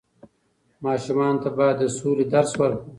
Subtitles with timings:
[0.85, 2.83] ماشومانو ته بايد د سولې درس ورکړو.